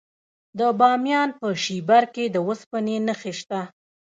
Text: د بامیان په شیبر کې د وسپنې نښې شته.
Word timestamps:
د 0.59 0.61
بامیان 0.79 1.29
په 1.39 1.47
شیبر 1.63 2.03
کې 2.13 2.25
د 2.29 2.35
وسپنې 2.47 2.95
نښې 3.07 3.33
شته. 3.39 3.61